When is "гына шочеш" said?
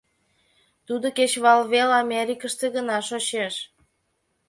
2.75-3.55